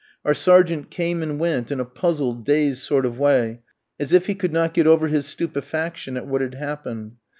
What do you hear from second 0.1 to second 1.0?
Our sergeant